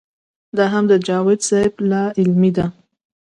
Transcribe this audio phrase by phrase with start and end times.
[0.57, 2.65] دا هم د جاوېد صېب لا علمي ده